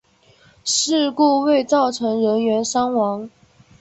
[0.65, 3.29] 事故未造成人员伤亡。